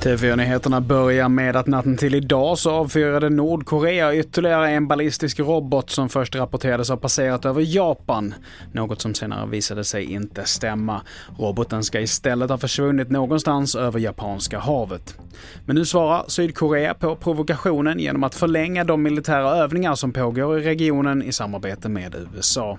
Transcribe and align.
TV4-nyheterna 0.00 0.80
börjar 0.80 1.28
med 1.28 1.56
att 1.56 1.66
natten 1.66 1.96
till 1.96 2.14
idag 2.14 2.58
så 2.58 2.70
avfyrade 2.70 3.30
Nordkorea 3.30 4.14
ytterligare 4.14 4.70
en 4.70 4.88
ballistisk 4.88 5.40
robot 5.40 5.90
som 5.90 6.08
först 6.08 6.36
rapporterades 6.36 6.88
ha 6.88 6.96
passerat 6.96 7.44
över 7.44 7.62
Japan. 7.62 8.34
Något 8.72 9.00
som 9.00 9.14
senare 9.14 9.46
visade 9.46 9.84
sig 9.84 10.04
inte 10.04 10.44
stämma. 10.44 11.02
Roboten 11.38 11.84
ska 11.84 12.00
istället 12.00 12.50
ha 12.50 12.58
försvunnit 12.58 13.10
någonstans 13.10 13.74
över 13.74 13.98
Japanska 13.98 14.58
havet. 14.58 15.16
Men 15.66 15.76
nu 15.76 15.84
svarar 15.84 16.24
Sydkorea 16.28 16.94
på 16.94 17.16
provokationen 17.16 17.98
genom 17.98 18.24
att 18.24 18.34
förlänga 18.34 18.84
de 18.84 19.02
militära 19.02 19.56
övningar 19.56 19.94
som 19.94 20.12
pågår 20.12 20.58
i 20.58 20.64
regionen 20.64 21.22
i 21.22 21.32
samarbete 21.32 21.88
med 21.88 22.14
USA. 22.36 22.78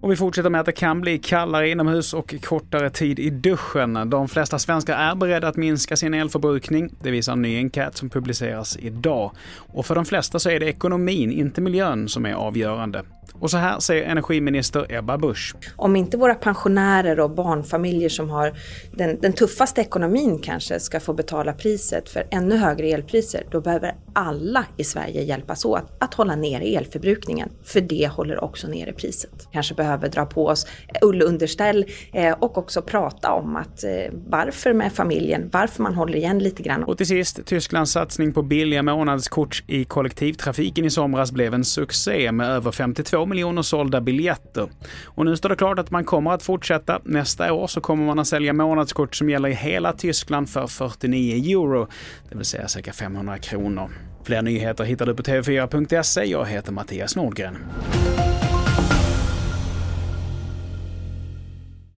Och 0.00 0.12
vi 0.12 0.16
fortsätter 0.16 0.50
med 0.50 0.60
att 0.60 0.66
det 0.66 0.72
kan 0.72 1.00
bli 1.00 1.18
kallare 1.18 1.68
inomhus 1.68 2.14
och 2.14 2.34
kortare 2.42 2.90
tid 2.90 3.18
i 3.18 3.30
duschen. 3.30 4.10
De 4.10 4.28
flesta 4.28 4.58
svenskar 4.58 4.96
är 4.96 5.14
beredda 5.14 5.48
att 5.48 5.56
minska 5.56 5.96
sin 5.96 6.14
elförbrukning. 6.14 6.90
Det 7.02 7.10
visar 7.10 7.32
en 7.32 7.42
ny 7.42 7.56
enkät 7.56 7.96
som 7.96 8.10
publiceras 8.10 8.78
idag. 8.80 9.32
Och 9.56 9.86
för 9.86 9.94
de 9.94 10.04
flesta 10.04 10.38
så 10.38 10.50
är 10.50 10.60
det 10.60 10.66
ekonomin, 10.66 11.32
inte 11.32 11.60
miljön, 11.60 12.08
som 12.08 12.26
är 12.26 12.34
avgörande. 12.34 13.02
Och 13.34 13.50
så 13.50 13.56
här 13.56 13.80
säger 13.80 14.04
energiminister 14.04 14.86
Ebba 14.92 15.18
Busch. 15.18 15.54
Om 15.76 15.96
inte 15.96 16.16
våra 16.16 16.34
pensionärer 16.34 17.20
och 17.20 17.30
barnfamiljer 17.30 18.08
som 18.08 18.30
har 18.30 18.52
den, 18.92 19.20
den 19.20 19.32
tuffaste 19.32 19.80
ekonomin 19.80 20.38
kanske 20.38 20.80
ska 20.80 21.00
få 21.00 21.12
betala 21.12 21.52
priset 21.52 22.08
för 22.08 22.26
ännu 22.30 22.56
högre 22.56 22.86
elpriser, 22.86 23.46
då 23.50 23.60
behöver 23.60 23.94
alla 24.12 24.64
i 24.76 24.84
Sverige 24.84 25.22
hjälpas 25.22 25.64
åt 25.64 25.96
att 25.98 26.14
hålla 26.14 26.36
nere 26.36 26.64
elförbrukningen. 26.64 27.48
För 27.64 27.80
det 27.80 28.08
håller 28.08 28.44
också 28.44 28.68
nere 28.68 28.92
priset. 28.92 29.48
Kanske 29.52 29.74
behöver 29.74 30.08
dra 30.08 30.26
på 30.26 30.46
oss 30.46 30.66
ullunderställ 31.02 31.84
eh, 32.12 32.32
och 32.32 32.58
också 32.58 32.82
prata 32.82 33.32
om 33.32 33.56
att 33.56 33.84
eh, 33.84 33.90
varför 34.26 34.72
med 34.72 34.92
familjen, 34.92 35.50
varför 35.52 35.82
man 35.82 35.94
håller 35.94 36.16
igen 36.16 36.38
lite 36.38 36.62
grann. 36.62 36.84
Och 36.84 36.96
till 36.96 37.06
sist, 37.06 37.46
Tysklands 37.46 37.92
satsning 37.92 38.32
på 38.32 38.42
billiga 38.42 38.82
månadskort 38.82 39.64
i 39.66 39.84
kollektivtrafiken 39.84 40.84
i 40.84 40.90
somras 40.90 41.32
blev 41.32 41.54
en 41.54 41.64
succé 41.64 42.32
med 42.32 42.50
över 42.50 42.72
52 42.72 43.19
miljoner 43.26 43.62
sålda 43.62 44.00
biljetter. 44.00 44.68
Och 45.04 45.24
nu 45.24 45.36
står 45.36 45.48
det 45.48 45.56
klart 45.56 45.78
att 45.78 45.90
man 45.90 46.04
kommer 46.04 46.30
att 46.30 46.42
fortsätta. 46.42 47.00
Nästa 47.04 47.52
år 47.52 47.66
så 47.66 47.80
kommer 47.80 48.04
man 48.06 48.18
att 48.18 48.26
sälja 48.26 48.52
månadskort 48.52 49.14
som 49.14 49.30
gäller 49.30 49.48
i 49.48 49.54
hela 49.54 49.92
Tyskland 49.92 50.50
för 50.50 50.66
49 50.66 51.58
euro, 51.58 51.88
det 52.28 52.36
vill 52.36 52.46
säga 52.46 52.68
cirka 52.68 52.92
500 52.92 53.38
kronor. 53.38 53.90
Fler 54.24 54.42
nyheter 54.42 54.84
hittar 54.84 55.06
du 55.06 55.14
på 55.14 55.22
tv4.se. 55.22 56.24
Jag 56.24 56.46
heter 56.46 56.72
Mattias 56.72 57.16
Nordgren. 57.16 57.56